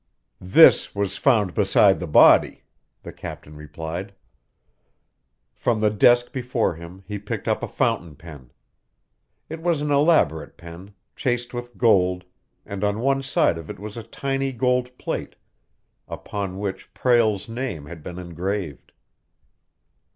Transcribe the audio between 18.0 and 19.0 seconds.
been engraved.